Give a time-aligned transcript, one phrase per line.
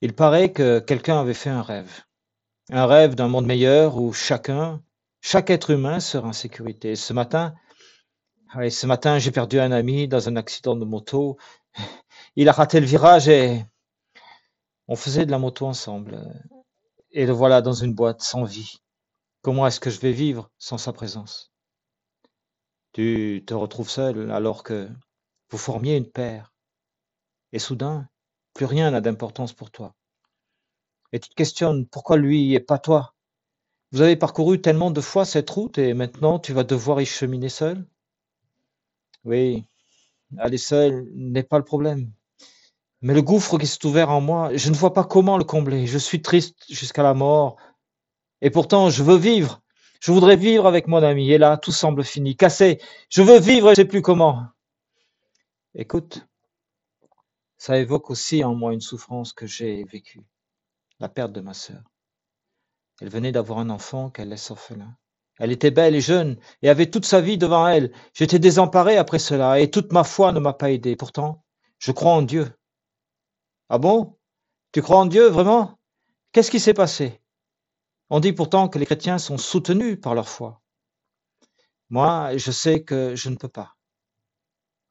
[0.00, 2.02] Il paraît que quelqu'un avait fait un rêve.
[2.70, 4.82] Un rêve d'un monde meilleur où chacun,
[5.20, 6.96] chaque être humain sera en sécurité.
[6.96, 7.54] Ce matin,
[8.56, 11.38] oui, ce matin, j'ai perdu un ami dans un accident de moto.
[12.36, 13.64] Il a raté le virage et
[14.86, 16.20] on faisait de la moto ensemble.
[17.10, 18.76] Et le voilà dans une boîte sans vie.
[19.42, 21.52] Comment est-ce que je vais vivre sans sa présence?
[22.92, 24.88] Tu te retrouves seul alors que
[25.50, 26.52] vous formiez une paire.
[27.52, 28.08] Et soudain,
[28.54, 29.94] plus rien n'a d'importance pour toi.
[31.12, 33.14] Et tu te questionnes pourquoi lui et pas toi?
[33.92, 37.48] Vous avez parcouru tellement de fois cette route et maintenant tu vas devoir y cheminer
[37.48, 37.86] seul?
[39.24, 39.64] Oui,
[40.38, 42.10] aller seul n'est pas le problème.
[43.02, 45.86] Mais le gouffre qui s'est ouvert en moi, je ne vois pas comment le combler.
[45.86, 47.56] Je suis triste jusqu'à la mort.
[48.40, 49.60] Et pourtant, je veux vivre.
[50.00, 51.30] Je voudrais vivre avec mon ami.
[51.30, 52.80] Et là, tout semble fini, cassé.
[53.10, 54.44] Je veux vivre et je ne sais plus comment.
[55.74, 56.26] Écoute,
[57.64, 60.26] ça évoque aussi en moi une souffrance que j'ai vécue.
[61.00, 61.80] La perte de ma sœur.
[63.00, 64.94] Elle venait d'avoir un enfant qu'elle laisse orphelin.
[65.38, 67.90] Elle était belle et jeune et avait toute sa vie devant elle.
[68.12, 70.94] J'étais désemparé après cela et toute ma foi ne m'a pas aidé.
[70.94, 71.42] Pourtant,
[71.78, 72.54] je crois en Dieu.
[73.70, 74.18] Ah bon?
[74.72, 75.78] Tu crois en Dieu, vraiment?
[76.32, 77.22] Qu'est-ce qui s'est passé?
[78.10, 80.60] On dit pourtant que les chrétiens sont soutenus par leur foi.
[81.88, 83.74] Moi, je sais que je ne peux pas.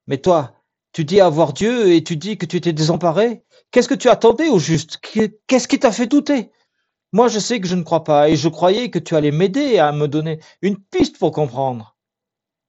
[0.08, 0.63] Mais toi,
[0.94, 3.44] tu dis avoir Dieu et tu dis que tu étais désemparé.
[3.72, 5.00] Qu'est-ce que tu attendais au juste?
[5.48, 6.52] Qu'est-ce qui t'a fait douter?
[7.12, 9.78] Moi, je sais que je ne crois pas et je croyais que tu allais m'aider
[9.80, 11.98] à me donner une piste pour comprendre.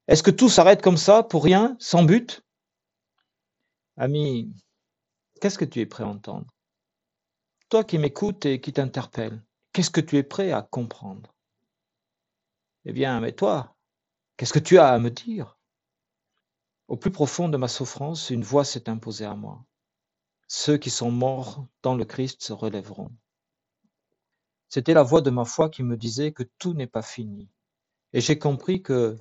[0.09, 2.43] Est-ce que tout s'arrête comme ça, pour rien, sans but?
[3.97, 4.53] Ami,
[5.41, 6.47] Qu'est-ce que tu es prêt à entendre?
[7.69, 11.35] Toi qui m'écoutes et qui t'interpelle, qu'est-ce que tu es prêt à comprendre?
[12.87, 13.77] Eh bien, mais toi,
[14.37, 15.59] qu'est-ce que tu as à me dire?
[16.89, 19.65] Au plus profond de ma souffrance, une voix s'est imposée à moi.
[20.49, 23.11] Ceux qui sont morts dans le Christ se relèveront.
[24.69, 27.49] C'était la voix de ma foi qui me disait que tout n'est pas fini.
[28.13, 29.17] Et j'ai compris que,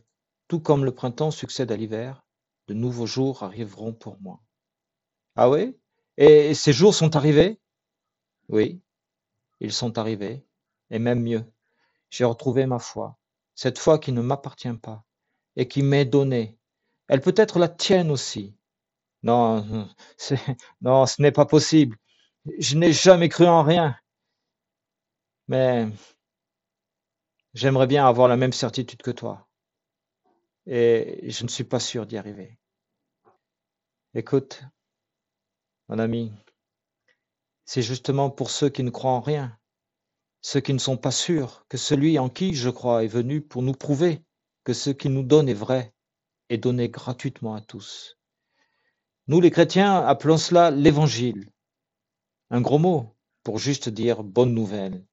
[0.47, 2.25] tout comme le printemps succède à l'hiver,
[2.67, 4.41] de nouveaux jours arriveront pour moi.
[5.35, 5.77] Ah oui?
[6.17, 7.59] Et ces jours sont arrivés?
[8.49, 8.81] Oui,
[9.61, 10.45] ils sont arrivés,
[10.89, 11.45] et même mieux,
[12.09, 13.17] j'ai retrouvé ma foi,
[13.55, 15.05] cette foi qui ne m'appartient pas
[15.55, 16.59] et qui m'est donnée.
[17.13, 18.55] Elle peut être la tienne aussi.
[19.21, 19.61] Non,
[20.81, 21.95] non, ce n'est pas possible.
[22.57, 23.95] Je n'ai jamais cru en rien.
[25.47, 25.87] Mais
[27.53, 29.47] j'aimerais bien avoir la même certitude que toi.
[30.65, 32.57] Et je ne suis pas sûr d'y arriver.
[34.15, 34.63] Écoute,
[35.89, 36.33] mon ami,
[37.63, 39.55] c'est justement pour ceux qui ne croient en rien,
[40.41, 43.61] ceux qui ne sont pas sûrs, que celui en qui je crois est venu pour
[43.61, 44.23] nous prouver
[44.63, 45.92] que ce qu'il nous donne est vrai
[46.53, 48.19] et donné gratuitement à tous.
[49.27, 51.49] Nous les chrétiens appelons cela l'évangile,
[52.51, 55.03] un gros mot pour juste dire bonne nouvelle.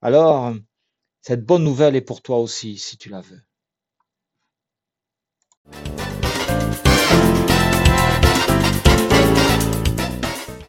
[0.00, 0.54] Alors,
[1.20, 3.42] cette bonne nouvelle est pour toi aussi si tu la veux.